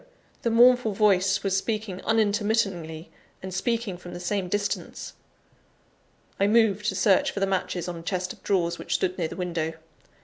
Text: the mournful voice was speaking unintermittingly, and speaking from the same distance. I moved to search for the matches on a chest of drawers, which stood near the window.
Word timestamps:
the 0.41 0.49
mournful 0.49 0.93
voice 0.93 1.43
was 1.43 1.55
speaking 1.55 2.01
unintermittingly, 2.05 3.11
and 3.43 3.53
speaking 3.53 3.97
from 3.97 4.15
the 4.15 4.19
same 4.19 4.49
distance. 4.49 5.13
I 6.39 6.47
moved 6.47 6.87
to 6.87 6.95
search 6.95 7.29
for 7.29 7.39
the 7.39 7.45
matches 7.45 7.87
on 7.87 7.95
a 7.97 8.01
chest 8.01 8.33
of 8.33 8.41
drawers, 8.41 8.79
which 8.79 8.95
stood 8.95 9.15
near 9.19 9.27
the 9.27 9.35
window. 9.35 9.73